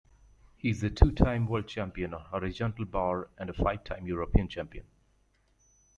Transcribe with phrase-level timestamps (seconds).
[0.57, 4.87] He is a two-time World Champion on horizontal bar and a five-time European Champion.